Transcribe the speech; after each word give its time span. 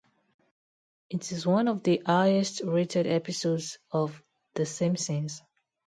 It 1.11 1.31
is 1.31 1.45
one 1.45 1.67
of 1.67 1.83
the 1.83 2.01
highest 2.03 2.61
rated 2.65 3.05
episodes 3.05 3.77
of 3.91 4.23
"The 4.55 4.65
Simpsons". 4.65 5.43